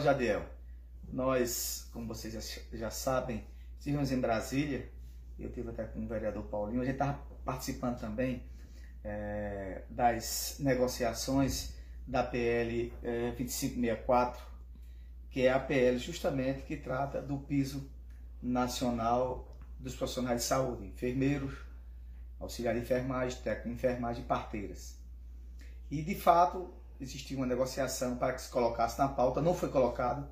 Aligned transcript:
Fala, 0.00 0.12
Jadiel. 0.12 0.42
Nós, 1.12 1.88
como 1.92 2.06
vocês 2.06 2.32
já, 2.32 2.40
já 2.72 2.90
sabem, 2.90 3.44
estivemos 3.78 4.10
em 4.10 4.18
Brasília, 4.18 4.88
eu 5.38 5.52
tive 5.52 5.68
até 5.68 5.84
com 5.84 6.02
o 6.02 6.08
vereador 6.08 6.44
Paulinho, 6.44 6.80
a 6.80 6.84
gente 6.84 6.94
estava 6.94 7.20
participando 7.44 8.00
também 8.00 8.42
é, 9.04 9.82
das 9.90 10.56
negociações 10.58 11.74
da 12.06 12.22
PL 12.22 12.92
é, 13.02 13.32
2564, 13.32 14.42
que 15.30 15.42
é 15.42 15.52
a 15.52 15.60
PL 15.60 15.98
justamente 15.98 16.62
que 16.62 16.76
trata 16.76 17.20
do 17.20 17.38
piso 17.38 17.90
nacional 18.42 19.54
dos 19.78 19.94
profissionais 19.94 20.40
de 20.40 20.46
saúde, 20.46 20.86
enfermeiros, 20.86 21.58
auxiliar 22.38 22.74
de 22.74 22.80
enfermagem, 22.80 23.38
técnico 23.42 23.68
de 23.68 23.74
enfermagem 23.74 24.22
e 24.22 24.26
parteiras. 24.26 24.98
E 25.90 26.02
de 26.02 26.14
fato 26.14 26.72
existia 27.00 27.36
uma 27.36 27.46
negociação 27.46 28.16
para 28.16 28.34
que 28.34 28.42
se 28.42 28.50
colocasse 28.50 28.98
na 28.98 29.08
pauta, 29.08 29.40
não 29.40 29.54
foi 29.54 29.70
colocado, 29.70 30.28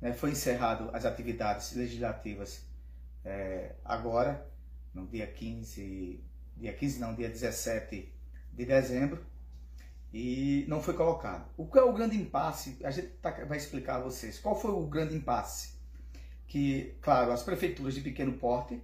né, 0.00 0.12
foi 0.12 0.30
encerrado 0.30 0.90
as 0.92 1.04
atividades 1.04 1.74
legislativas 1.74 2.64
é, 3.24 3.74
agora, 3.84 4.46
no 4.92 5.06
dia 5.06 5.26
15, 5.26 6.22
dia 6.56 6.72
15 6.72 7.00
não, 7.00 7.14
dia 7.14 7.28
17 7.28 8.12
de 8.52 8.64
dezembro, 8.64 9.24
e 10.12 10.64
não 10.68 10.82
foi 10.82 10.94
colocado. 10.94 11.48
O 11.56 11.66
que 11.66 11.78
é 11.78 11.82
o 11.82 11.92
grande 11.92 12.16
impasse? 12.16 12.76
A 12.82 12.90
gente 12.90 13.08
tá, 13.22 13.30
vai 13.44 13.56
explicar 13.56 13.96
a 13.96 14.00
vocês. 14.00 14.38
Qual 14.38 14.58
foi 14.58 14.72
o 14.72 14.86
grande 14.86 15.14
impasse? 15.14 15.74
Que, 16.46 16.96
claro, 17.00 17.30
as 17.30 17.42
prefeituras 17.44 17.94
de 17.94 18.00
pequeno 18.00 18.32
porte, 18.32 18.82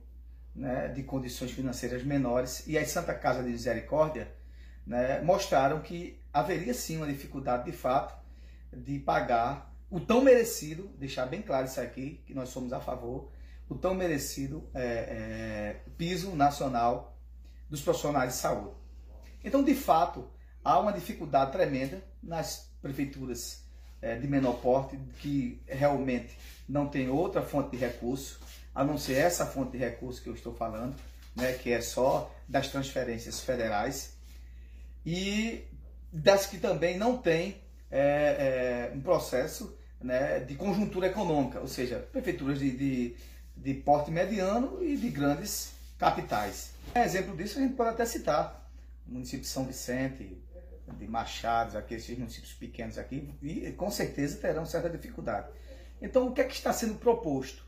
né, 0.54 0.88
de 0.88 1.02
condições 1.02 1.50
financeiras 1.50 2.04
menores, 2.04 2.64
e 2.66 2.78
a 2.78 2.86
Santa 2.86 3.12
Casa 3.12 3.42
de 3.42 3.50
Misericórdia, 3.50 4.32
né, 4.86 5.20
mostraram 5.20 5.80
que 5.80 6.20
haveria 6.32 6.72
sim 6.72 6.98
uma 6.98 7.06
dificuldade 7.06 7.64
de 7.70 7.76
fato 7.76 8.14
de 8.72 8.98
pagar 8.98 9.74
o 9.90 10.00
tão 10.00 10.20
merecido, 10.20 10.90
deixar 10.98 11.26
bem 11.26 11.42
claro 11.42 11.66
isso 11.66 11.80
aqui, 11.80 12.22
que 12.26 12.34
nós 12.34 12.48
somos 12.48 12.72
a 12.72 12.80
favor, 12.80 13.30
o 13.68 13.74
tão 13.74 13.94
merecido 13.94 14.68
é, 14.74 14.82
é, 14.82 15.80
piso 15.96 16.34
nacional 16.34 17.16
dos 17.68 17.80
profissionais 17.80 18.32
de 18.32 18.38
saúde. 18.38 18.74
Então, 19.44 19.62
de 19.62 19.74
fato, 19.74 20.28
há 20.64 20.78
uma 20.78 20.92
dificuldade 20.92 21.52
tremenda 21.52 22.02
nas 22.22 22.70
prefeituras 22.82 23.64
é, 24.00 24.16
de 24.16 24.26
menor 24.26 24.54
porte, 24.54 24.98
que 25.20 25.60
realmente 25.66 26.36
não 26.68 26.86
tem 26.88 27.08
outra 27.08 27.42
fonte 27.42 27.70
de 27.70 27.76
recurso, 27.76 28.40
a 28.74 28.84
não 28.84 28.98
ser 28.98 29.14
essa 29.14 29.46
fonte 29.46 29.72
de 29.72 29.78
recurso 29.78 30.22
que 30.22 30.28
eu 30.28 30.34
estou 30.34 30.54
falando, 30.54 30.96
né, 31.34 31.52
que 31.52 31.72
é 31.72 31.80
só 31.80 32.32
das 32.48 32.68
transferências 32.68 33.40
federais, 33.40 34.15
e 35.06 35.64
das 36.12 36.46
que 36.46 36.58
também 36.58 36.98
não 36.98 37.16
tem 37.16 37.62
é, 37.90 38.90
é, 38.90 38.96
um 38.96 39.00
processo 39.00 39.78
né, 40.00 40.40
de 40.40 40.56
conjuntura 40.56 41.06
econômica, 41.06 41.60
ou 41.60 41.68
seja, 41.68 42.00
prefeituras 42.00 42.58
de, 42.58 42.76
de, 42.76 43.16
de 43.56 43.74
porte 43.74 44.10
mediano 44.10 44.82
e 44.82 44.96
de 44.96 45.08
grandes 45.08 45.72
capitais. 45.96 46.72
exemplo 46.94 47.36
disso 47.36 47.58
a 47.58 47.62
gente 47.62 47.74
pode 47.74 47.90
até 47.90 48.04
citar 48.04 48.68
o 49.06 49.12
município 49.12 49.42
de 49.42 49.46
São 49.46 49.64
Vicente, 49.64 50.42
de 50.98 51.06
Machados, 51.06 51.76
aqui, 51.76 51.94
esses 51.94 52.18
municípios 52.18 52.52
pequenos 52.52 52.98
aqui, 52.98 53.32
e 53.40 53.70
com 53.72 53.90
certeza 53.90 54.38
terão 54.38 54.66
certa 54.66 54.90
dificuldade. 54.90 55.48
Então, 56.02 56.26
o 56.26 56.32
que 56.32 56.40
é 56.40 56.44
que 56.44 56.54
está 56.54 56.72
sendo 56.72 56.96
proposto? 56.96 57.64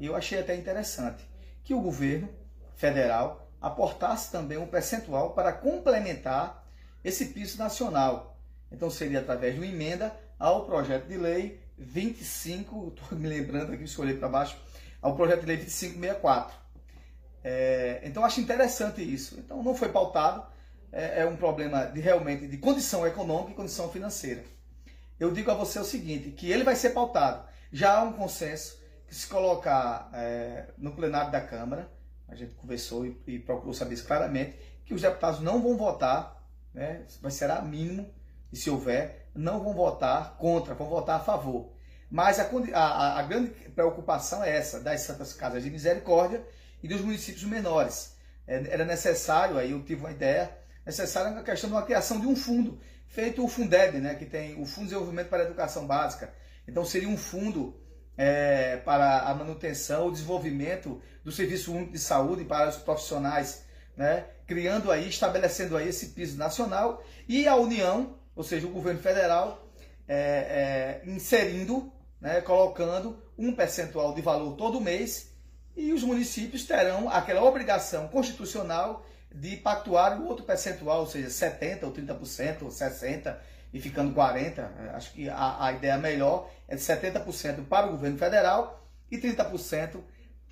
Eu 0.00 0.14
achei 0.14 0.40
até 0.40 0.54
interessante 0.54 1.24
que 1.62 1.72
o 1.72 1.80
governo 1.80 2.28
federal 2.74 3.48
aportasse 3.60 4.30
também 4.30 4.58
um 4.58 4.66
percentual 4.66 5.32
para 5.32 5.52
complementar 5.52 6.63
esse 7.04 7.26
piso 7.26 7.58
nacional. 7.58 8.38
Então, 8.72 8.90
seria 8.90 9.20
através 9.20 9.54
de 9.54 9.60
uma 9.60 9.66
emenda 9.66 10.14
ao 10.38 10.64
projeto 10.64 11.06
de 11.06 11.16
lei 11.16 11.62
25, 11.76 12.94
estou 12.96 13.18
me 13.18 13.28
lembrando 13.28 13.72
aqui, 13.72 13.84
escolhi 13.84 14.14
para 14.14 14.28
baixo, 14.28 14.56
ao 15.02 15.14
projeto 15.14 15.40
de 15.40 15.46
lei 15.46 15.56
2564. 15.58 16.56
É, 17.42 18.00
então, 18.04 18.24
acho 18.24 18.40
interessante 18.40 19.02
isso. 19.02 19.38
Então, 19.38 19.62
não 19.62 19.74
foi 19.74 19.90
pautado, 19.90 20.46
é, 20.90 21.20
é 21.20 21.26
um 21.26 21.36
problema 21.36 21.84
de 21.84 22.00
realmente 22.00 22.46
de 22.46 22.56
condição 22.56 23.06
econômica 23.06 23.52
e 23.52 23.54
condição 23.54 23.90
financeira. 23.90 24.42
Eu 25.18 25.30
digo 25.30 25.50
a 25.50 25.54
você 25.54 25.78
o 25.78 25.84
seguinte, 25.84 26.30
que 26.30 26.50
ele 26.50 26.64
vai 26.64 26.74
ser 26.74 26.90
pautado. 26.90 27.46
Já 27.70 27.98
há 27.98 28.02
um 28.02 28.12
consenso 28.12 28.78
que 29.06 29.14
se 29.14 29.26
colocar 29.26 30.08
é, 30.12 30.66
no 30.78 30.92
plenário 30.92 31.30
da 31.30 31.40
Câmara, 31.40 31.90
a 32.28 32.34
gente 32.34 32.54
conversou 32.54 33.06
e, 33.06 33.20
e, 33.26 33.38
procurou 33.38 33.74
saber 33.74 33.94
isso 33.94 34.06
claramente, 34.06 34.56
que 34.84 34.94
os 34.94 35.02
deputados 35.02 35.40
não 35.40 35.62
vão 35.62 35.76
votar, 35.76 36.43
né, 36.74 37.02
vai 37.22 37.30
ser 37.30 37.50
mínimo, 37.62 38.12
e 38.52 38.56
se 38.56 38.68
houver, 38.68 39.28
não 39.34 39.62
vão 39.62 39.72
votar 39.72 40.36
contra, 40.36 40.74
vão 40.74 40.88
votar 40.88 41.20
a 41.20 41.24
favor. 41.24 41.72
Mas 42.10 42.38
a, 42.38 42.48
a, 42.74 43.18
a 43.18 43.22
grande 43.22 43.50
preocupação 43.74 44.44
é 44.44 44.56
essa, 44.56 44.80
das 44.80 45.00
Santas 45.00 45.32
Casas 45.32 45.62
de 45.62 45.70
Misericórdia 45.70 46.44
e 46.82 46.88
dos 46.88 47.00
municípios 47.00 47.44
menores. 47.44 48.16
É, 48.46 48.56
era 48.72 48.84
necessário, 48.84 49.58
aí 49.58 49.72
eu 49.72 49.82
tive 49.82 50.00
uma 50.02 50.10
ideia, 50.10 50.56
necessária 50.84 51.36
a 51.36 51.42
questão 51.42 51.70
de 51.70 51.74
uma 51.74 51.82
criação 51.82 52.20
de 52.20 52.26
um 52.26 52.36
fundo, 52.36 52.78
feito 53.08 53.44
o 53.44 53.48
Fundeb, 53.48 53.98
né, 53.98 54.14
que 54.14 54.26
tem 54.26 54.60
o 54.60 54.66
Fundo 54.66 54.84
de 54.84 54.90
Desenvolvimento 54.90 55.28
para 55.28 55.42
a 55.42 55.46
Educação 55.46 55.86
Básica. 55.86 56.32
Então 56.68 56.84
seria 56.84 57.08
um 57.08 57.16
fundo 57.16 57.80
é, 58.16 58.76
para 58.78 59.22
a 59.22 59.34
manutenção, 59.34 60.08
o 60.08 60.12
desenvolvimento 60.12 61.00
do 61.24 61.32
Serviço 61.32 61.72
Único 61.72 61.92
de 61.92 61.98
Saúde 61.98 62.44
para 62.44 62.68
os 62.68 62.76
profissionais, 62.76 63.63
né, 63.96 64.24
criando 64.46 64.90
aí, 64.90 65.08
estabelecendo 65.08 65.76
aí 65.76 65.88
esse 65.88 66.08
piso 66.08 66.36
nacional 66.36 67.02
e 67.28 67.46
a 67.46 67.56
União, 67.56 68.16
ou 68.34 68.42
seja, 68.42 68.66
o 68.66 68.70
governo 68.70 69.00
federal, 69.00 69.68
é, 70.06 71.00
é, 71.04 71.10
inserindo, 71.10 71.92
né, 72.20 72.40
colocando 72.40 73.22
um 73.38 73.54
percentual 73.54 74.14
de 74.14 74.20
valor 74.20 74.56
todo 74.56 74.80
mês 74.80 75.32
e 75.76 75.92
os 75.92 76.02
municípios 76.02 76.64
terão 76.64 77.08
aquela 77.08 77.42
obrigação 77.42 78.08
constitucional 78.08 79.04
de 79.34 79.56
pactuar 79.56 80.20
o 80.20 80.28
outro 80.28 80.44
percentual, 80.44 81.00
ou 81.00 81.06
seja, 81.06 81.28
70% 81.28 81.82
ou 81.82 81.92
30% 81.92 82.62
ou 82.62 82.68
60% 82.68 83.36
e 83.72 83.80
ficando 83.80 84.14
40%. 84.14 84.68
Acho 84.94 85.12
que 85.12 85.28
a, 85.28 85.64
a 85.64 85.72
ideia 85.72 85.98
melhor 85.98 86.48
é 86.68 86.76
de 86.76 86.82
70% 86.82 87.66
para 87.66 87.86
o 87.86 87.90
governo 87.90 88.16
federal 88.16 88.86
e 89.10 89.18
30% 89.18 90.00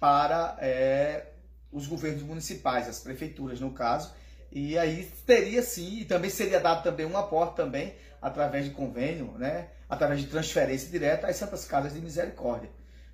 para 0.01 0.57
é, 0.61 1.27
os 1.73 1.87
governos 1.87 2.23
municipais, 2.23 2.89
as 2.89 3.01
prefeituras 3.01 3.61
no 3.61 3.73
caso. 3.73 4.13
E 4.51 4.77
aí 4.77 5.11
teria 5.27 5.63
sim, 5.63 6.01
e 6.01 6.05
também 6.05 6.31
seria 6.31 6.61
dado 6.61 6.83
também 6.83 7.07
um 7.07 7.17
aporte 7.17 7.57
também 7.57 7.95
através 8.21 8.67
de 8.67 8.71
convênio, 8.71 9.33
né, 9.39 9.69
através 9.89 10.21
de 10.21 10.27
transferência 10.27 10.91
direta 10.91 11.27
às 11.27 11.37
Santas 11.37 11.65
Casas 11.65 11.95
de 11.95 12.01
Misericórdia. 12.01 12.71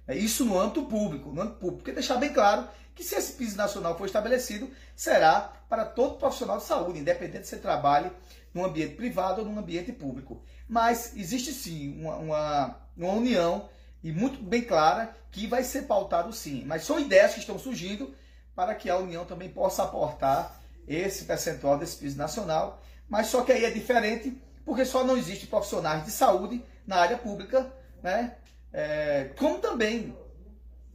É 0.07 0.17
isso 0.17 0.45
no 0.45 0.59
âmbito 0.59 0.85
público, 0.85 1.31
no 1.31 1.43
âmbito 1.43 1.59
público, 1.59 1.79
porque 1.79 1.93
deixar 1.93 2.17
bem 2.17 2.33
claro 2.33 2.69
que 2.95 3.05
se 3.05 3.15
esse 3.15 3.35
piso 3.35 3.57
nacional 3.57 3.97
for 3.97 4.07
estabelecido, 4.07 4.69
será 4.97 5.53
para 5.69 5.85
todo 5.85 6.19
profissional 6.19 6.59
de 6.59 6.65
saúde, 6.65 6.99
independente 6.99 7.47
se 7.47 7.59
trabalhe 7.59 8.11
no 8.53 8.65
ambiente 8.65 8.97
privado 8.97 9.43
ou 9.43 9.49
no 9.49 9.61
ambiente 9.61 9.93
público. 9.93 10.43
Mas 10.69 11.17
existe 11.17 11.53
sim 11.53 12.01
uma, 12.01 12.17
uma, 12.17 12.77
uma 12.97 13.13
união 13.13 13.69
e 14.03 14.11
muito 14.11 14.43
bem 14.43 14.63
clara 14.63 15.15
que 15.31 15.47
vai 15.47 15.63
ser 15.63 15.83
pautado 15.83 16.33
sim. 16.33 16.65
Mas 16.67 16.83
são 16.83 16.99
ideias 16.99 17.35
que 17.35 17.41
estão 17.41 17.59
surgindo 17.59 18.13
para 18.59 18.75
que 18.75 18.91
a 18.91 18.97
União 18.97 19.25
também 19.25 19.49
possa 19.49 19.85
aportar 19.85 20.61
esse 20.89 21.27
percentual 21.27 21.79
desse 21.79 21.97
piso 21.97 22.19
nacional. 22.19 22.83
Mas 23.09 23.29
só 23.29 23.43
que 23.43 23.53
aí 23.53 23.65
é 23.65 23.71
diferente, 23.71 24.37
porque 24.65 24.85
só 24.85 25.05
não 25.05 25.17
existe 25.17 25.47
profissionais 25.47 26.05
de 26.05 26.11
saúde 26.11 26.65
na 26.85 26.97
área 26.97 27.17
pública, 27.17 27.73
né? 28.03 28.35
É, 28.73 29.31
como 29.39 29.59
também 29.59 30.13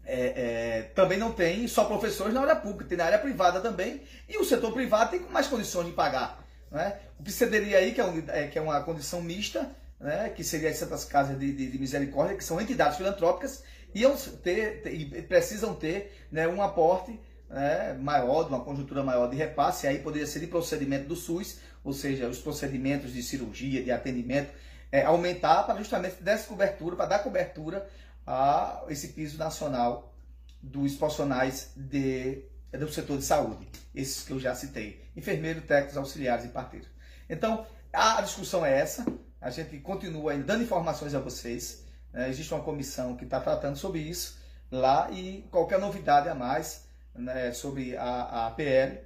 é, 0.04 0.26
é, 0.26 0.82
também 0.94 1.18
não 1.18 1.32
tem 1.32 1.66
só 1.70 1.86
professores 1.86 2.34
na 2.34 2.42
área 2.42 2.58
pública, 2.58 2.84
tem 2.84 2.98
na 2.98 3.06
área 3.06 3.18
privada 3.18 3.62
também, 3.62 4.02
e 4.28 4.38
o 4.38 4.44
setor 4.44 4.74
privado 4.74 5.12
tem 5.12 5.22
mais 5.22 5.48
condições 5.48 5.86
de 5.86 5.94
pagar. 5.94 6.46
Né? 6.70 7.00
O 7.18 7.24
que 7.24 7.32
cederia 7.32 7.78
aí, 7.78 7.94
que 7.94 8.02
é, 8.02 8.06
um, 8.06 8.24
é, 8.28 8.48
que 8.48 8.60
é 8.60 8.62
uma 8.62 8.84
condição 8.84 9.22
mista, 9.22 9.72
né? 10.02 10.30
que 10.36 10.44
seria 10.44 10.70
as 10.70 10.76
Santas 10.76 11.06
Casas 11.06 11.40
de, 11.40 11.54
de, 11.54 11.72
de, 11.72 11.80
Misericórdia, 11.80 12.36
que 12.36 12.44
são 12.44 12.60
entidades 12.60 12.98
filantrópicas, 12.98 13.64
iam 13.96 14.18
ter, 14.18 14.82
ter 14.82 14.94
e 14.94 15.22
precisam 15.22 15.74
ter 15.74 16.28
né, 16.30 16.46
um 16.46 16.62
aporte 16.62 17.18
né, 17.50 17.94
maior, 17.94 18.44
de 18.44 18.50
uma 18.50 18.64
conjuntura 18.64 19.04
maior 19.04 19.30
de 19.30 19.36
repasse, 19.36 19.88
aí 19.88 20.00
poderia 20.00 20.28
ser 20.28 20.40
de 20.40 20.48
procedimento 20.48 21.08
do 21.08 21.16
SUS, 21.16 21.60
ou 21.84 21.94
seja, 21.94 22.28
os 22.28 22.40
procedimentos 22.40 23.14
de 23.14 23.22
cirurgia, 23.22 23.84
de 23.84 23.92
atendimento, 23.92 24.52
é, 24.92 25.04
aumentar 25.04 25.64
para 25.64 25.76
justamente 25.78 26.22
dar 26.22 26.38
cobertura, 26.46 26.96
para 26.96 27.06
dar 27.06 27.20
cobertura 27.20 27.88
a 28.26 28.84
esse 28.90 29.10
piso 29.10 29.38
nacional 29.38 30.14
dos 30.62 30.96
profissionais 30.96 31.72
de, 31.76 32.46
do 32.72 32.92
setor 32.92 33.18
de 33.18 33.26
saúde, 33.26 33.68
esses 33.94 34.24
que 34.24 34.32
eu 34.32 34.40
já 34.40 34.56
citei, 34.56 35.04
enfermeiro, 35.16 35.62
técnicos, 35.62 35.98
auxiliares 35.98 36.46
e 36.46 36.50
parteiros. 36.50 36.88
Então, 37.30 37.66
a 37.92 38.22
discussão 38.22 38.66
é 38.66 38.80
essa, 38.80 39.06
a 39.42 39.50
gente 39.50 39.78
continua 39.80 40.36
dando 40.38 40.64
informações 40.64 41.14
a 41.14 41.20
vocês, 41.20 41.84
né? 42.14 42.30
existe 42.30 42.54
uma 42.54 42.64
comissão 42.64 43.16
que 43.16 43.26
está 43.26 43.40
tratando 43.40 43.78
sobre 43.78 44.00
isso 44.00 44.42
lá 44.72 45.12
e 45.12 45.46
qualquer 45.52 45.80
novidade 45.80 46.30
a 46.30 46.36
mais 46.36 46.86
né, 47.16 47.52
sobre 47.52 47.96
a, 47.98 48.48
a 48.48 48.52
PL, 48.52 49.00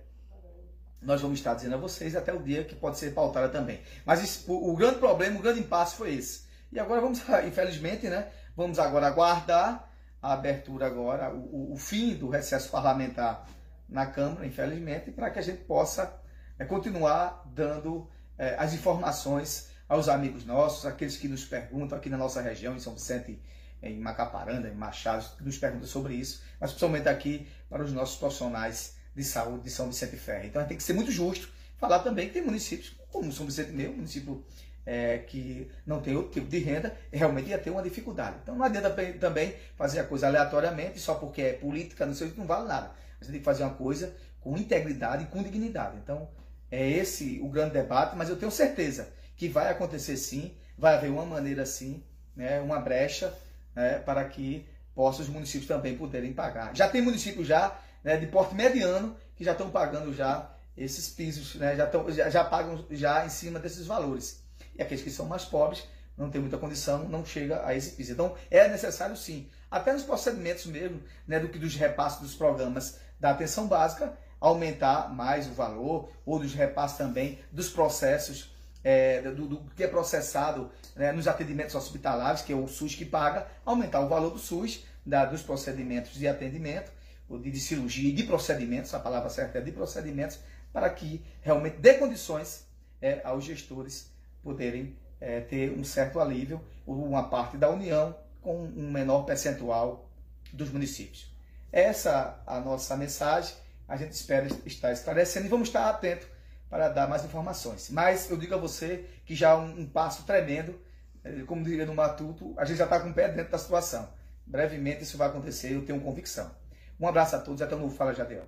nós 1.02 1.22
vamos 1.22 1.40
estar 1.40 1.54
dizendo 1.54 1.76
a 1.76 1.78
vocês 1.78 2.16
até 2.16 2.34
o 2.34 2.42
dia 2.42 2.64
que 2.64 2.76
pode 2.76 2.98
ser 2.98 3.14
pautada 3.14 3.50
também. 3.50 3.80
Mas 4.06 4.46
o, 4.48 4.72
o 4.72 4.76
grande 4.76 5.00
problema, 5.00 5.38
o 5.38 5.42
grande 5.42 5.60
impasse 5.60 5.96
foi 5.96 6.16
esse 6.16 6.46
E 6.72 6.80
agora 6.80 7.02
vamos, 7.02 7.22
infelizmente, 7.46 8.08
né, 8.08 8.28
vamos 8.56 8.80
agora 8.80 9.08
aguardar 9.08 9.90
a 10.22 10.34
abertura 10.34 10.88
agora, 10.88 11.34
o, 11.34 11.74
o 11.74 11.78
fim 11.78 12.16
do 12.16 12.30
recesso 12.30 12.70
parlamentar 12.72 13.48
na 13.88 14.08
Câmara, 14.08 14.46
infelizmente, 14.46 15.12
para 15.12 15.30
que 15.30 15.40
a 15.40 15.42
gente 15.42 15.64
possa 15.64 16.20
é, 16.58 16.66
continuar 16.66 17.44
dando 17.54 18.10
é, 18.38 18.56
as 18.58 18.74
informações 18.74 19.70
aos 19.88 20.10
amigos 20.10 20.46
nossos, 20.46 20.86
aqueles 20.86 21.16
que 21.18 21.28
nos 21.28 21.46
perguntam 21.46 21.98
aqui 21.98 22.10
na 22.10 22.18
nossa 22.18 22.42
região, 22.42 22.76
em 22.76 22.80
São 22.80 22.94
Vicente, 22.94 23.42
em 23.82 24.00
Macaparanda, 24.00 24.68
em 24.68 24.76
Machado, 24.76 25.26
nos 25.42 25.58
perguntam 25.58 25.88
sobre 25.88 26.16
isso, 26.16 26.42
mas 26.60 26.72
principalmente 26.72 27.08
aqui 27.08 27.48
para 27.70 27.84
os 27.84 27.94
nossos 27.94 28.18
profissionais 28.18 28.96
de 29.16 29.24
saúde 29.24 29.64
de 29.64 29.70
São 29.70 29.88
Vicente 29.88 30.16
Ferre. 30.16 30.48
Então 30.48 30.60
a 30.60 30.64
gente 30.64 30.70
tem 30.70 30.78
que 30.78 30.84
ser 30.84 30.94
muito 30.94 31.12
justo, 31.12 31.50
falar 31.78 32.00
também 32.00 32.28
que 32.28 32.34
tem 32.34 32.44
municípios, 32.44 32.96
como 33.12 33.32
São 33.32 33.46
Vicente 33.46 33.72
meu, 33.72 33.94
município 33.94 34.44
é, 34.86 35.18
que 35.20 35.70
não 35.86 36.02
tem 36.02 36.16
outro 36.16 36.32
tipo 36.32 36.48
de 36.48 36.60
renda, 36.60 36.96
realmente 37.12 37.50
ia 37.50 37.58
ter 37.58 37.70
uma 37.70 37.84
dificuldade. 37.84 38.38
Então 38.42 38.56
não 38.56 38.64
adianta 38.64 38.90
também 39.20 39.54
fazer 39.76 40.00
a 40.00 40.04
coisa 40.06 40.28
aleatoriamente, 40.28 40.98
só 41.00 41.16
porque 41.16 41.42
é 41.42 41.54
política, 41.54 42.06
não 42.06 42.14
sei, 42.14 42.34
não 42.38 42.46
vale 42.46 42.68
nada. 42.68 42.92
Você 43.20 43.32
tem 43.32 43.40
que 43.40 43.46
fazer 43.46 43.64
uma 43.64 43.74
coisa 43.74 44.16
com 44.40 44.58
integridade 44.58 45.24
e 45.24 45.28
com 45.28 45.44
dignidade. 45.44 45.98
Então 45.98 46.30
é 46.72 46.90
esse 46.90 47.40
o 47.44 47.50
grande 47.50 47.74
debate, 47.74 48.16
mas 48.16 48.30
eu 48.30 48.38
tenho 48.38 48.52
certeza 48.52 49.10
que 49.36 49.50
vai 49.50 49.70
acontecer 49.70 50.16
sim, 50.16 50.56
vai 50.78 50.96
haver 50.96 51.12
uma 51.12 51.26
maneira 51.26 51.66
sim, 51.66 52.04
né, 52.36 52.60
uma 52.62 52.80
brecha 52.80 53.34
né, 53.78 54.00
para 54.00 54.26
que 54.26 54.68
possam 54.96 55.22
os 55.24 55.30
municípios 55.30 55.68
também 55.68 55.96
poderem 55.96 56.34
pagar. 56.34 56.76
Já 56.76 56.90
tem 56.90 57.00
municípios 57.00 57.48
já 57.48 57.80
né, 58.04 58.18
de 58.18 58.26
porte 58.26 58.56
mediano 58.56 59.16
que 59.36 59.44
já 59.44 59.52
estão 59.52 59.70
pagando 59.70 60.12
já 60.12 60.52
esses 60.76 61.08
pisos, 61.10 61.54
né, 61.56 61.76
já, 61.76 61.86
tão, 61.86 62.12
já, 62.12 62.28
já 62.28 62.44
pagam 62.44 62.84
já 62.90 63.24
em 63.24 63.30
cima 63.30 63.60
desses 63.60 63.86
valores 63.86 64.44
e 64.76 64.82
aqueles 64.82 65.04
que 65.04 65.12
são 65.12 65.28
mais 65.28 65.46
pobres 65.46 65.88
não 66.18 66.32
tem 66.32 66.42
muita 66.42 66.58
condição, 66.58 67.08
não 67.08 67.24
chega 67.24 67.64
a 67.64 67.76
esse 67.76 67.92
piso. 67.92 68.14
Então 68.14 68.36
é 68.50 68.68
necessário 68.68 69.16
sim, 69.16 69.48
até 69.70 69.94
nos 69.94 70.02
procedimentos 70.02 70.66
mesmo, 70.66 71.00
né, 71.28 71.40
do 71.40 71.48
que 71.48 71.60
dos 71.60 71.76
repasses 71.76 72.20
dos 72.20 72.34
programas 72.34 73.00
da 73.20 73.30
atenção 73.30 73.68
básica, 73.68 74.12
aumentar 74.40 75.14
mais 75.14 75.46
o 75.46 75.52
valor, 75.52 76.12
ou 76.26 76.40
dos 76.40 76.56
repasses 76.56 76.98
também 76.98 77.38
dos 77.52 77.70
processos, 77.70 78.52
é, 78.84 79.22
do, 79.22 79.48
do, 79.48 79.58
que 79.76 79.84
é 79.84 79.88
processado 79.88 80.72
né, 80.96 81.12
nos 81.12 81.28
atendimentos 81.28 81.76
hospitalares, 81.76 82.42
que 82.42 82.54
é 82.54 82.56
o 82.56 82.68
SUS 82.68 82.96
que 82.96 83.06
paga, 83.06 83.48
aumentar 83.66 84.02
o 84.02 84.08
valor 84.08 84.32
do 84.32 84.40
SUS, 84.40 84.86
da, 85.06 85.26
dos 85.26 85.42
procedimentos 85.42 86.14
de 86.14 86.28
atendimento, 86.28 86.92
de, 87.30 87.52
de 87.52 87.60
cirurgia 87.60 88.10
e 88.10 88.14
de 88.14 88.24
procedimentos, 88.24 88.94
a 88.94 89.00
palavra 89.00 89.30
certa 89.30 89.58
é 89.58 89.62
de 89.62 89.72
procedimentos, 89.72 90.40
para 90.72 90.90
que 90.90 91.24
realmente 91.42 91.78
dê 91.78 91.96
condições 91.96 92.66
é, 93.02 93.22
aos 93.24 93.44
gestores 93.44 94.12
poderem 94.44 94.96
é, 95.20 95.42
ter 95.42 95.72
um 95.72 95.84
certo 95.84 96.20
alívio, 96.20 96.62
uma 96.86 97.24
parte 97.30 97.58
da 97.58 97.70
União 97.70 98.16
com 98.42 98.64
um 98.64 98.92
menor 98.92 99.24
percentual 99.24 100.10
dos 100.54 100.70
municípios. 100.70 101.30
Essa 101.72 102.42
a 102.46 102.60
nossa 102.60 102.96
mensagem, 102.96 103.56
a 103.88 103.98
gente 103.98 104.14
espera 104.14 104.48
estar 104.66 104.92
esclarecendo 104.92 105.48
e 105.48 105.50
vamos 105.50 105.68
estar 105.68 105.90
atentos 105.90 106.28
para 106.70 106.90
dar 106.90 107.08
mais 107.08 107.24
informações. 107.24 107.90
Mas 107.90 108.30
eu 108.30 108.38
digo 108.38 108.54
a 108.54 108.58
você 108.58 109.06
que 109.26 109.36
já 109.36 109.52
é 109.52 109.56
um, 109.56 109.82
um 109.82 109.86
passo 109.86 110.24
tremendo, 110.24 110.80
é, 111.24 111.44
como 111.44 111.64
diria 111.64 111.86
no 111.86 111.96
Matuto, 111.96 112.54
a 112.58 112.66
gente 112.66 112.78
já 112.78 112.84
está 112.84 113.00
com 113.00 113.10
o 113.10 113.14
pé 113.14 113.30
dentro 113.30 113.52
da 113.52 113.58
situação. 113.58 114.08
Brevemente 114.46 115.04
isso 115.04 115.18
vai 115.18 115.28
acontecer, 115.28 115.74
eu 115.74 115.86
tenho 115.86 116.00
convicção. 116.00 116.52
Um 117.00 117.08
abraço 117.08 117.36
a 117.36 117.40
todos 117.40 117.62
e 117.62 117.64
até 117.64 117.76
o 117.76 117.80
novo 117.80 117.96
Fala 117.96 118.14
Jadiel. 118.14 118.46